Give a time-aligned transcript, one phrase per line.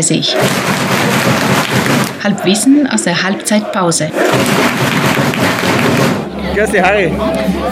[0.00, 0.22] coming.
[0.22, 0.34] 9.30
[2.24, 4.10] Halbwissen aus der Halbzeitpause.
[6.54, 7.12] Grüß dich, Harry.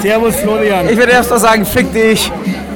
[0.03, 0.89] Servus Florian.
[0.89, 2.31] Ich würde erst mal sagen, fick dich.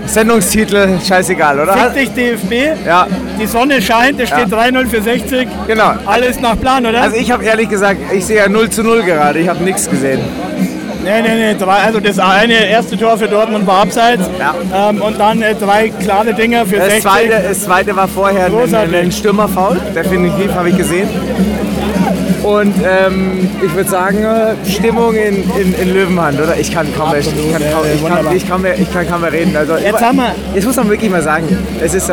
[0.05, 1.75] Sendungstitel, scheißegal, oder?
[1.75, 2.77] Fick dich DFB.
[2.85, 3.07] Ja,
[3.41, 4.59] Die Sonne scheint, es steht Ja.
[4.59, 5.49] 3-0 für 60.
[5.69, 5.93] genau.
[6.05, 7.03] Alles nach Plan, oder?
[7.03, 9.39] Also ich habe ehrlich gesagt, ich sehe ja 0 zu 0 gerade.
[9.39, 10.21] Ich habe nichts gesehen.
[11.05, 11.55] Nee, nee, nee.
[11.59, 14.23] Drei, also das eine erste Tor für Dortmund war abseits.
[14.39, 14.55] Ja.
[14.91, 17.03] Ähm, und dann äh, drei klare Dinger für Das 60.
[17.03, 19.81] zweite, das zweite war vorher ein, ein Stürmerfoul.
[19.95, 21.09] Definitiv habe ich gesehen.
[22.43, 26.57] Und ähm, ich würde sagen, äh, Stimmung in, in, in Löwenhand, oder?
[26.59, 29.21] Ich kann kaum mehr, ich kann, kaum, ich kann, ich kann, mehr, ich kann kaum
[29.21, 29.57] mehr reden.
[29.57, 32.11] Also, Jetzt haben wir- Jetzt muss man wirklich mal sagen, es ist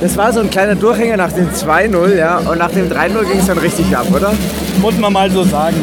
[0.00, 3.38] das war so ein kleiner Durchhänger nach dem 2-0, ja, und nach dem 3-0 ging
[3.38, 4.32] es dann richtig ab, oder?
[4.80, 5.76] Muss man mal so sagen.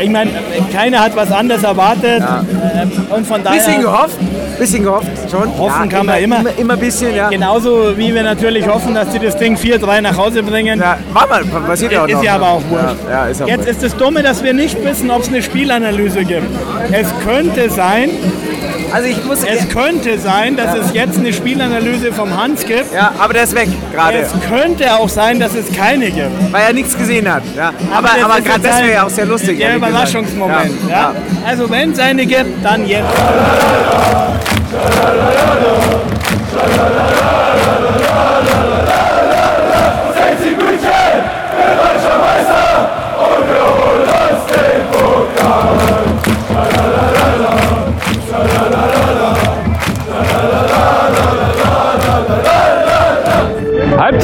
[0.00, 0.30] Ich meine,
[0.72, 2.22] keiner hat was anderes erwartet.
[2.22, 3.58] Ähm, und von daher.
[3.58, 4.16] Bisschen gehofft,
[4.58, 5.56] bisschen gehofft schon.
[5.58, 6.40] Hoffen kann man immer.
[6.40, 6.50] immer.
[6.58, 7.28] Immer bisschen, ja.
[7.28, 10.80] Genauso wie wir natürlich hoffen, dass sie das Ding 4-3 nach Hause bringen.
[10.80, 12.24] ja war mal, passiert ja auch Ist noch.
[12.24, 12.96] ja aber auch wurscht.
[13.08, 13.70] Ja, ja, ist auch Jetzt wurscht.
[13.70, 16.46] ist das Dumme, dass wir nicht wissen, ob es eine Spielanalyse gibt.
[16.90, 18.10] Es könnte sein,
[18.92, 22.92] Also ich muss, es könnte sein, dass es jetzt eine Spielanalyse vom Hans gibt.
[22.92, 26.52] ja, aber der ist weg gerade, Es könnte auch sein, dass es keine gibt.
[26.52, 27.42] weil er nichts gesehen hat.
[27.56, 27.72] Ja.
[27.94, 29.58] Aber, aber ist gerade das wäre ja auch sehr lustig.
[29.58, 29.76] Der.
[29.76, 30.72] Überraschungsmoment.
[30.88, 31.14] Ja, Ja,
[31.46, 33.08] Also wenn es eine gibt, dann jetzt.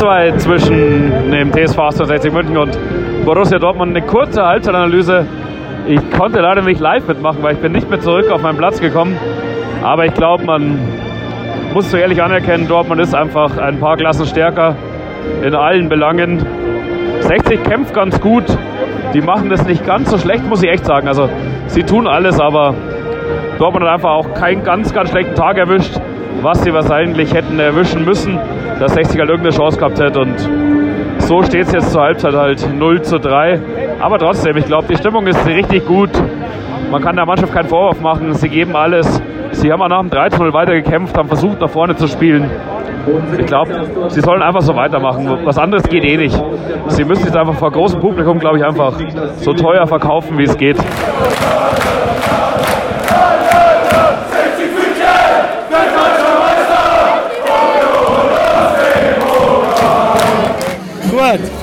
[0.09, 2.79] Halbzeit zwischen dem TSV 68 München und
[3.25, 3.95] Borussia Dortmund.
[3.95, 5.27] Eine kurze Halbzeitanalyse.
[5.87, 8.81] Ich konnte leider nicht live mitmachen, weil ich bin nicht mehr zurück auf meinen Platz
[8.81, 9.19] gekommen.
[9.83, 10.79] Aber ich glaube, man
[11.75, 14.77] muss so ehrlich anerkennen, Dortmund ist einfach ein paar Klassen stärker
[15.43, 16.45] in allen Belangen.
[17.21, 18.45] 60 kämpft ganz gut.
[19.13, 21.07] Die machen das nicht ganz so schlecht, muss ich echt sagen.
[21.09, 21.29] Also
[21.67, 22.75] sie tun alles, aber
[23.59, 26.01] Dortmund hat einfach auch keinen ganz, ganz schlechten Tag erwischt,
[26.41, 28.39] was sie wahrscheinlich hätten erwischen müssen,
[28.79, 30.21] dass 60 halt irgendeine Chance gehabt hätte.
[30.21, 30.39] Und
[31.19, 33.61] so steht es jetzt zur Halbzeit halt 0 zu 3.
[34.01, 36.11] Aber trotzdem, ich glaube, die Stimmung ist richtig gut.
[36.91, 38.33] Man kann der Mannschaft keinen Vorwurf machen.
[38.33, 39.21] Sie geben alles.
[39.53, 42.51] Sie haben auch nach dem 3-0 weitergekämpft, haben versucht, nach vorne zu spielen.
[43.39, 45.27] Ich glaube, sie sollen einfach so weitermachen.
[45.45, 46.41] Was anderes geht eh nicht.
[46.89, 48.93] Sie müssen jetzt einfach vor großem Publikum, glaube ich, einfach
[49.37, 50.77] so teuer verkaufen, wie es geht.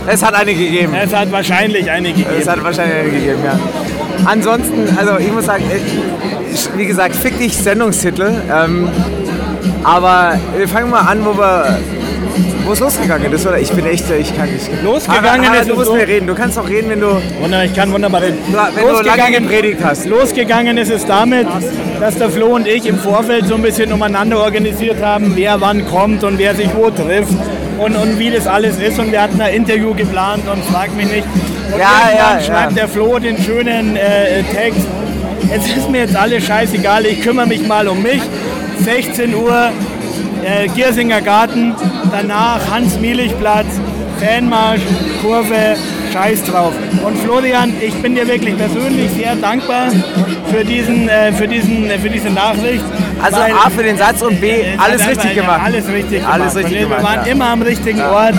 [0.08, 0.94] Es hat eine gegeben.
[0.94, 2.50] es hat wahrscheinlich eine Es gegeben.
[2.50, 3.60] hat wahrscheinlich eine gegeben, ja.
[4.26, 5.64] Ansonsten, also ich muss sagen,
[6.76, 8.32] wie gesagt, fick dich Sendungstitel.
[8.52, 8.88] Ähm,
[9.84, 11.78] aber wir fangen mal an, wo wir
[12.66, 13.60] wo es losgegangen ist, oder?
[13.60, 14.68] Ich bin echt, ich kann nicht.
[14.84, 16.26] Losgegangen Harald, ist du es musst so- mir reden.
[16.26, 18.40] Du kannst auch reden, wenn du, Wunder, ich kann wunderbar reden.
[18.74, 20.08] wenn du lange gepredigt hast.
[20.08, 21.46] Losgegangen ist es damit,
[22.00, 25.86] dass der Flo und ich im Vorfeld so ein bisschen umeinander organisiert haben, wer wann
[25.86, 27.34] kommt und wer sich wo trifft
[27.78, 29.00] und, und wie das alles ist.
[29.00, 31.28] Und wir hatten ein Interview geplant und frag mich nicht.
[31.72, 32.80] Und Ja, ja, schreibt ja.
[32.80, 34.88] der Flo den schönen äh, Text.
[35.54, 38.22] Es ist mir jetzt alles scheißegal, ich kümmere mich mal um mich.
[38.84, 39.72] 16 Uhr,
[40.44, 41.76] äh, Giersinger Garten,
[42.12, 43.68] danach Hans-Mielich-Platz,
[44.20, 44.82] Fanmarsch,
[45.22, 45.76] Kurve,
[46.12, 46.74] Scheiß drauf.
[47.06, 49.88] Und Florian, ich bin dir wirklich persönlich sehr dankbar
[50.52, 52.84] für, diesen, äh, für, diesen, äh, für diese Nachricht.
[53.26, 55.62] Also weil- A für den Satz und B, alles richtig gemacht.
[55.64, 56.34] Alles richtig gemacht.
[56.34, 58.36] Alles richtig Und Wir gemacht, waren immer am richtigen Ort.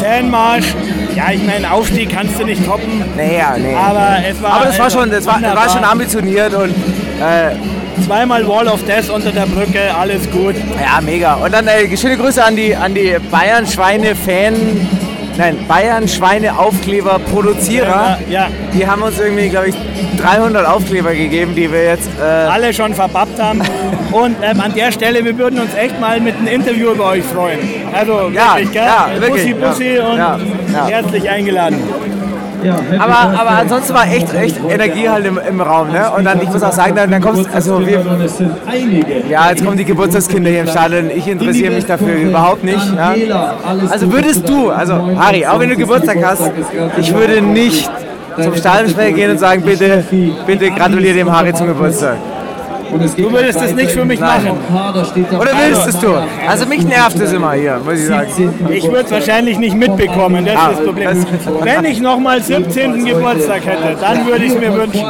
[0.00, 0.74] Fanmarsch,
[1.14, 3.04] ja, ich meine, Aufstieg kannst du nicht toppen.
[3.16, 3.74] Nee, ja, nee.
[3.74, 7.54] Aber es war, Aber das war schon, das war, war schon ambitioniert und äh,
[8.04, 10.56] Zweimal Wall of Death unter der Brücke, alles gut.
[10.56, 11.34] ja, mega.
[11.34, 14.54] Und dann äh, schöne Grüße an die, an die Bayern-Schweine-Fan,
[15.36, 18.18] nein, Bayern-Schweine-Aufkleber-Produzierer.
[18.28, 19.74] Ja, Die haben uns irgendwie, glaube ich,
[20.20, 22.08] 300 Aufkleber gegeben, die wir jetzt.
[22.20, 23.62] Äh, alle schon verbappt haben.
[24.12, 27.24] Und ähm, an der Stelle, wir würden uns echt mal mit einem Interview über euch
[27.24, 27.58] freuen.
[27.92, 28.84] Also Ja, wirklich, gell?
[28.84, 30.38] ja, wirklich, Bussi, Bussi ja, und ja,
[30.72, 30.86] ja.
[30.86, 31.78] herzlich eingeladen.
[32.70, 35.90] Aber, aber ansonsten war echt, echt Energie halt im, im Raum.
[35.90, 36.10] Ne?
[36.16, 38.04] Und dann, ich muss auch sagen, dann, dann kommst also wir,
[39.28, 41.10] ja, jetzt kommen die Geburtstagskinder hier im Stadion.
[41.10, 42.94] Ich interessiere mich dafür überhaupt nicht.
[42.96, 43.14] Ja?
[43.90, 46.50] Also würdest du, also Harry, auch wenn du Geburtstag hast,
[46.98, 47.90] ich würde nicht
[48.42, 50.04] zum Stadionsprecher gehen und sagen, bitte,
[50.46, 52.16] bitte gratuliere dem Harry zum Geburtstag.
[53.16, 54.52] Du würdest das nicht für mich machen.
[55.38, 56.14] Oder willst es du?
[56.48, 58.28] Also mich nervt es immer hier, muss ich sagen.
[58.70, 61.26] Ich würde es wahrscheinlich nicht mitbekommen, das ist das Problem.
[61.62, 63.04] Wenn ich nochmal 17.
[63.04, 65.04] Geburtstag hätte, dann würde ich es mir wünschen.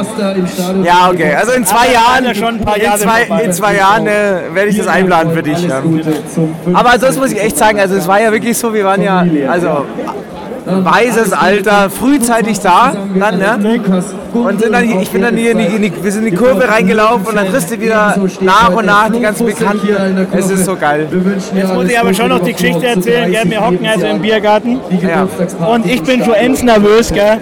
[0.83, 1.33] Ja, okay.
[1.35, 4.69] Also in zwei Jahren, schon ein paar in Jahre zwei, in zwei Jahren äh, werde
[4.69, 5.61] ich das einplanen für dich.
[5.67, 5.81] Ja.
[6.73, 9.25] Aber ansonsten muss ich echt sagen, also es war ja wirklich so, wir waren ja,
[9.49, 9.85] also
[10.65, 13.79] weises Alter, frühzeitig da, dann, ne?
[14.43, 16.31] Und sind dann, hier- ich bin dann hier in die, in die, wir sind in
[16.31, 20.27] die Kurve reingelaufen und dann kriegst du wieder nach und nach die ganzen Bekannten.
[20.33, 21.07] Es ist so geil.
[21.55, 23.41] Jetzt muss ich aber schon noch die Geschichte erzählen, gell?
[23.45, 25.27] wir hocken also im Biergarten Ja.
[25.67, 27.11] und ich bin schon ends nervös.
[27.13, 27.37] Gell?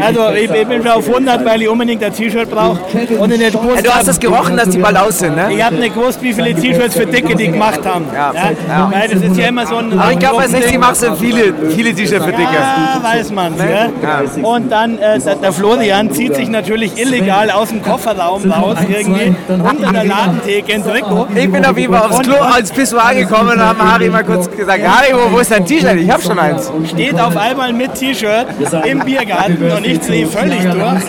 [0.00, 2.78] Also ich, ich bin schon auf 100, weil ich unbedingt ein T-Shirt brauche.
[3.18, 5.48] Und in der Ja, Geburt du hast das gerochen, dass die bald aus sind, ne?
[5.52, 8.04] ich habe nicht gewusst, wie viele T-Shirts für Dicke die gemacht haben.
[8.14, 8.32] Ja,
[8.68, 8.90] ja.
[8.92, 9.98] Weil das ist ja immer so ein...
[9.98, 12.42] Aber ich glaube, bei 60 machst du viele, viele T-Shirts für Dicke.
[12.54, 13.54] Ja, weiß man.
[13.56, 14.44] Gell?
[14.44, 19.34] Und dann, äh, der, der Florian zieht sich natürlich illegal aus dem Kofferraum raus, irgendwie,
[19.48, 21.28] unter der Ladentheke in Trikot.
[21.34, 24.50] Ich bin auf jeden Fall aufs Klo, als Pissoir gekommen und haben Harry mal kurz
[24.50, 25.96] gesagt, Harry, wo, wo ist dein T-Shirt?
[25.96, 26.70] Ich hab schon eins.
[26.88, 28.46] Steht auf einmal mit T-Shirt
[28.84, 31.06] im Biergarten und ich drehe völlig durch.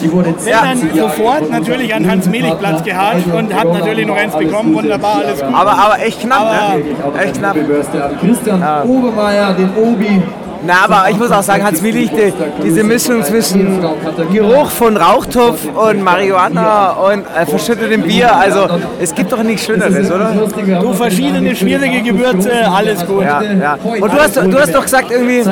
[0.00, 4.74] Bin dann sofort natürlich an Hans-Mehlig-Platz gehatscht und habe natürlich noch eins bekommen.
[4.74, 5.54] Wunderbar, alles gut.
[5.54, 6.82] Aber, aber echt knapp, ne?
[7.22, 7.56] Echt knapp.
[8.20, 10.22] Christian Obermeier, den Obi.
[10.66, 12.32] Na, aber ich muss auch sagen, Hans Willig, die,
[12.64, 13.80] diese Mischung zwischen
[14.32, 18.66] Geruch von Rauchtopf und Marihuana und äh, verschüttetem Bier, also
[19.00, 20.32] es gibt doch nichts Schöneres, oder?
[20.80, 23.22] Du verschiedene schwierige Gewürze, alles gut.
[23.22, 23.78] Ja, ja.
[23.84, 25.44] Und du hast, du hast doch gesagt, irgendwie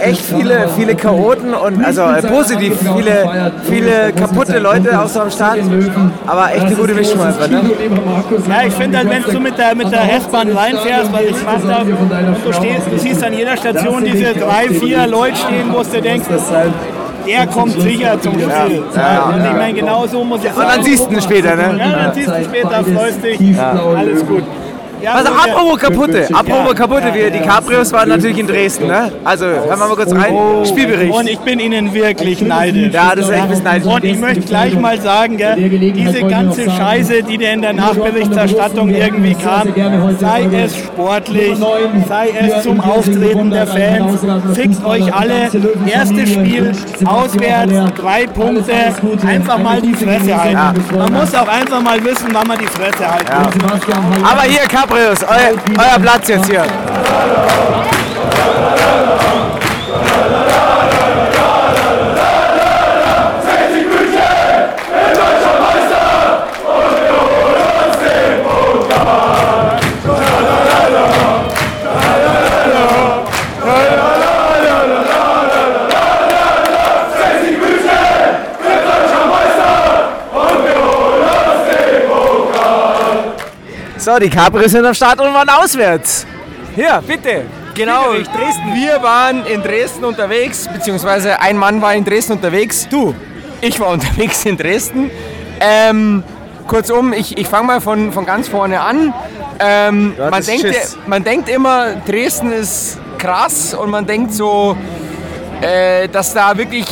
[0.00, 5.30] echt viele, viele Chaoten und also äh, positiv, viele, viele kaputte Leute auch so am
[5.30, 5.58] Start.
[6.26, 7.62] Aber echt eine gute Mischung einfach, ne?
[8.48, 11.64] Ja, ich finde halt, wenn du mit der, mit der S-Bahn reinfährst, weil ich gemacht
[11.68, 16.00] habe, du, stehst, du siehst an jeder Station diese drei, vier Leute stehen, wo du
[16.00, 16.26] denkst,
[17.26, 18.82] der kommt sicher zum Spiel.
[18.96, 21.76] ja, und ich meine, genau so muss es Und dann siehst du ihn später, ne?
[21.78, 24.44] Ja, dann siehst du später, freust dich, alles gut.
[25.02, 29.10] Ja, Also apropos kaputte, apropos kaputte, wir, die Cabrios waren natürlich in Dresden, ne?
[29.24, 30.34] Also hören wir mal kurz rein.
[30.66, 31.12] Spielbericht.
[31.14, 32.92] Und ich bin ihnen wirklich neidisch.
[32.92, 33.92] Ja, das ist echt ein bisschen neidisch.
[33.92, 38.90] Und ich möchte gleich mal sagen, gell, diese ganze Scheiße, die da in der Nachberichterstattung
[38.90, 39.68] irgendwie kam,
[40.20, 41.58] sei es sportlich,
[42.08, 44.20] sei es zum Auftreten der Fans,
[44.54, 45.50] fickt euch alle.
[45.86, 46.72] Erstes Spiel,
[47.04, 48.72] auswärts, drei Punkte,
[49.26, 50.84] einfach mal die Fresse halten.
[50.96, 53.32] Man muss auch einfach mal wissen, wann man die Fresse halten
[53.62, 53.82] muss.
[54.22, 54.60] Aber hier,
[54.92, 56.66] Cabrios, euer, euer Platz jetzt hier.
[84.02, 86.26] So, die Cabrios sind am Start und waren auswärts.
[86.74, 87.42] Hier, bitte.
[87.72, 88.14] Genau,
[88.74, 92.88] wir waren in Dresden unterwegs, beziehungsweise ein Mann war in Dresden unterwegs.
[92.88, 93.14] Du,
[93.60, 95.08] ich war unterwegs in Dresden.
[95.60, 96.24] Ähm,
[96.66, 99.14] kurzum, ich, ich fange mal von, von ganz vorne an.
[99.60, 100.98] Ähm, man, hattest denkt, Schiss.
[101.06, 104.76] man denkt immer, Dresden ist krass und man denkt so,
[105.60, 106.86] äh, dass da wirklich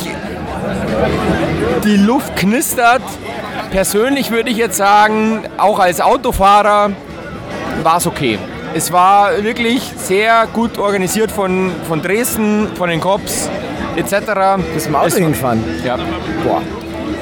[1.83, 3.01] die Luft knistert.
[3.71, 6.91] Persönlich würde ich jetzt sagen, auch als Autofahrer
[7.83, 8.37] war es okay.
[8.73, 13.49] Es war wirklich sehr gut organisiert von, von Dresden, von den Cops
[13.95, 14.11] etc.
[14.73, 15.63] Bist du im Auto hingefahren?
[15.85, 15.97] Ja.
[16.43, 16.61] Boah.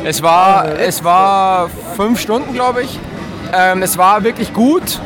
[0.04, 3.00] Es war, es war fünf Stunden, glaube ich.
[3.54, 5.00] Ähm, es war wirklich gut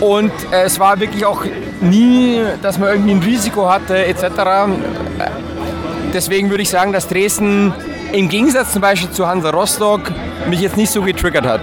[0.00, 1.44] und äh, es war wirklich auch
[1.80, 4.22] nie, dass man irgendwie ein Risiko hatte etc.
[4.22, 5.30] Äh,
[6.14, 7.74] Deswegen würde ich sagen, dass Dresden
[8.12, 10.12] im Gegensatz zum Beispiel zu Hansa Rostock
[10.48, 11.60] mich jetzt nicht so getriggert hat.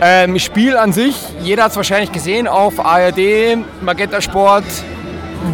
[0.00, 4.64] Ähm, Spiel an sich, jeder hat es wahrscheinlich gesehen auf ARD, Magenta Sport,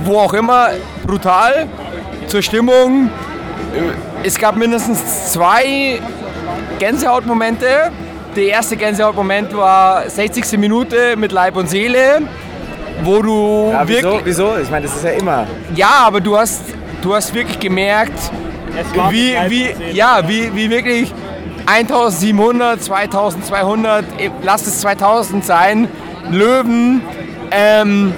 [0.05, 0.71] wo auch immer,
[1.07, 1.67] brutal
[2.27, 3.11] zur Stimmung.
[3.75, 6.01] Äh, Es gab mindestens zwei
[6.79, 7.91] Gänsehautmomente.
[8.37, 10.59] Der erste Gänsehautmoment war 60.
[10.59, 12.23] Minute mit Leib und Seele,
[13.03, 14.03] wo du Ja, wieso?
[14.03, 14.23] wirklich.
[14.25, 14.53] wieso?
[14.63, 15.47] Ich meine, das ist ja immer.
[15.75, 16.63] Ja, aber du hast,
[17.03, 18.19] du hast wirklich gemerkt,
[19.11, 21.13] wie, wie, ja, wie, wie wirklich
[21.67, 25.89] 1700, 2200, eh, lasst es 2000 sein,
[26.31, 27.03] Löwen,
[27.51, 28.15] ähm,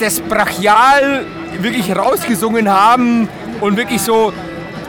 [0.00, 1.24] das brachial
[1.58, 3.28] wirklich rausgesungen haben
[3.60, 4.32] und wirklich so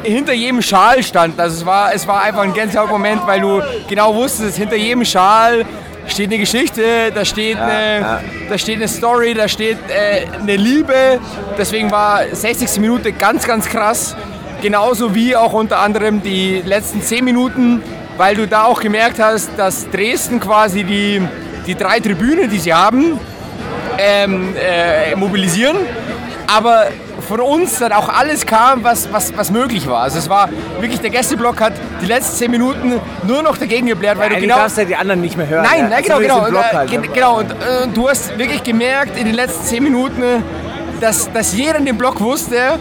[0.04, 1.40] hinter jedem Schal standen.
[1.40, 5.66] Also es war, es war einfach ein Gänsehautmoment, weil du genau wusstest, hinter jedem Schal
[6.08, 11.20] steht eine Geschichte, da steht, eine, Da steht eine Story, da steht äh, eine Liebe.
[11.58, 12.80] Deswegen war 60.
[12.80, 14.16] Minute ganz, ganz krass.
[14.62, 17.82] Genauso wie auch unter anderem die letzten 10 Minuten
[18.18, 21.22] weil du da auch gemerkt hast, dass Dresden quasi die,
[21.66, 23.18] die drei Tribünen, die sie haben,
[23.98, 25.78] ähm, äh, mobilisieren.
[26.46, 26.88] Aber
[27.28, 30.04] von uns dann auch alles kam, was, was, was möglich war.
[30.04, 30.50] Also es war
[30.80, 34.42] wirklich, der Gästeblock hat die letzten zehn Minuten nur noch dagegen geblärt, weil Ja, du
[34.42, 34.56] genau...
[34.58, 35.64] darfst ja die anderen nicht mehr hören.
[35.64, 36.40] Nein, nein, genau, So wie genau.
[36.40, 37.08] so ein Block Und, halt, ge- ne?
[37.12, 37.40] genau.
[37.40, 37.56] Und, äh,
[37.94, 40.22] du hast wirklich gemerkt in den letzten zehn Minuten,
[41.00, 42.78] dass, dass jeder in dem Block wusste,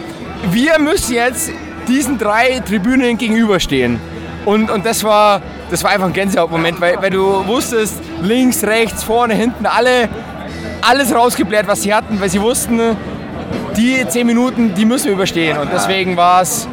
[0.51, 1.49] wir müssen jetzt
[1.91, 3.99] diesen drei Tribünen gegenüberstehen.
[4.45, 9.03] Und, und das, war, das war einfach ein Gänsehautmoment, weil, weil du wusstest, links, rechts,
[9.03, 10.09] vorne, hinten, alle,
[10.81, 12.79] alles rausgebläht, was sie hatten, weil sie wussten,
[13.77, 15.57] die zehn Minuten, die müssen wir überstehen.
[15.57, 16.67] Und deswegen war es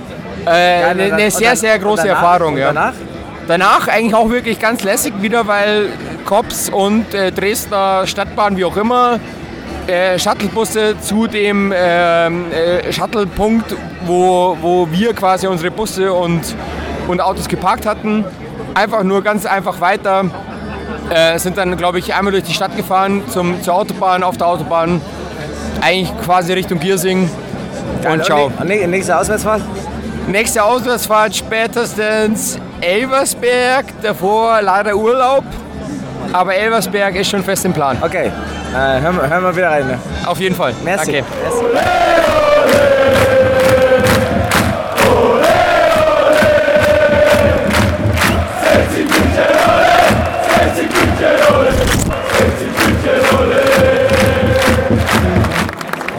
[0.47, 2.57] äh, eine, eine sehr, sehr große danach- Erfahrung.
[2.57, 2.69] Ja.
[2.73, 2.95] danach?
[3.47, 5.89] Danach eigentlich auch wirklich ganz lässig wieder, weil
[6.27, 9.19] Kops und äh, Dresdner Stadtbahn, wie auch immer,
[9.89, 13.75] äh, Shuttlebusse zu dem ähm, äh, Shuttlepunkt,
[14.07, 16.43] wo, wo wir quasi unsere Busse und,
[17.09, 18.25] und Autos geparkt hatten,
[18.75, 20.25] einfach nur ganz einfach weiter.
[21.11, 24.47] Äh, sind dann, glaube ich, einmal durch die Stadt gefahren zum, zur Autobahn, auf der
[24.47, 25.01] Autobahn,
[25.81, 27.31] eigentlich quasi Richtung Giersing.
[28.11, 28.47] Und ciao.
[28.59, 29.63] Und nä- nächste Auswärtsfahrt?
[30.27, 35.45] Nächste Auswärtsfahrt spätestens Elversberg, davor leider Urlaub.
[36.33, 37.97] Aber Elversberg ist schon fest im Plan.
[38.01, 38.31] Okay,
[38.75, 39.87] äh, hören, wir, hören wir wieder rein.
[39.87, 39.99] Ne?
[40.27, 40.75] Auf jeden Fall.
[40.85, 41.13] Merci.
[41.13, 41.25] Danke.
[41.43, 41.79] Merci.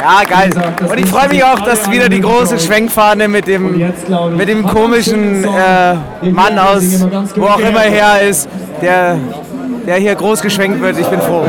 [0.10, 0.50] Ja, geil.
[0.90, 3.78] Und ich freue mich auch, dass wieder die große Schwenkfahne mit dem,
[4.36, 5.96] mit dem komischen äh,
[6.32, 8.50] Mann aus, wo auch immer er her ist,
[8.82, 9.20] der,
[9.90, 11.00] der hier groß geschwenkt wird.
[11.00, 11.44] Ich bin froh.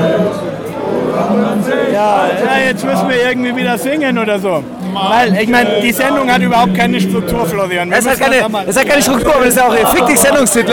[1.92, 4.64] Ja, ja, jetzt müssen wir irgendwie wieder singen oder so.
[4.94, 7.90] Weil, ich meine, die Sendung hat überhaupt keine Struktur, Florian.
[7.90, 10.18] Wir Es hat, keine, es hat keine Struktur, aber das ist ja auch fick dich
[10.18, 10.72] Sendungstitel.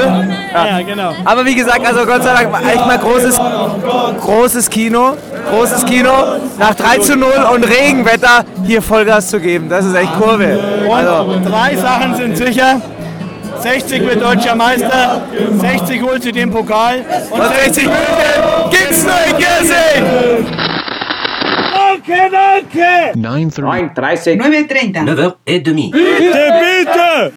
[0.53, 1.11] Ja, genau.
[1.25, 3.37] Aber wie gesagt, also Gott sei Dank echt mal großes,
[4.21, 5.17] großes Kino.
[5.51, 6.11] Großes Kino.
[6.57, 9.67] Nach 3 zu 0 und Regenwetter hier Vollgas zu geben.
[9.67, 10.57] Das ist echt Kurve.
[10.89, 12.81] Also, Und drei Sachen sind sicher.
[13.61, 15.21] 60 wird deutscher Meister,
[15.59, 20.45] 60 holt sie den Pokal und und 60 Minuten gibt's nur in Giersing.
[21.73, 23.19] Danke, danke!
[23.19, 24.37] 9.30.
[24.39, 24.97] 9h30.
[25.91, 27.33] Bitte, bitte!